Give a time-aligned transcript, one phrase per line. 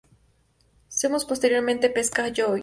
[0.89, 2.59] Seamus posteriormente pesca a Joe.